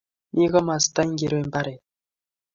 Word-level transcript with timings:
Mi 0.37 0.45
komasta 0.53 1.01
ingoro 1.09 1.37
mbaret? 1.47 1.81